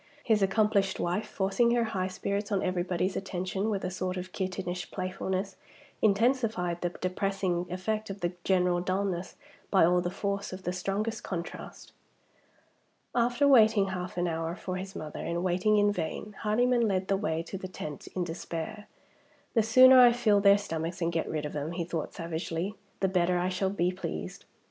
[0.23, 4.89] His accomplished wife, forcing her high spirits on everybody's attention with a sort of kittenish
[4.89, 5.57] playfulness,
[6.01, 9.35] intensified the depressing effect of the general dullness
[9.69, 11.91] by all the force of the strongest contrast.
[13.13, 17.15] After waiting half an hour for his mother, and waiting in vain, Hardyman led the
[17.15, 18.87] way to the tent in despair.
[19.53, 23.07] "The sooner I fill their stomachs and get rid of them," he thought savagely, "the
[23.07, 24.45] better I shall be pleased!"